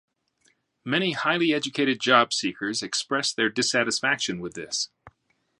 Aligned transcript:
Many 0.83 1.11
highly 1.11 1.53
educated 1.53 1.99
job 1.99 2.33
seekers 2.33 2.81
express 2.81 3.31
their 3.31 3.49
dissatisfaction 3.49 4.39
with 4.39 4.55
this. 4.55 4.89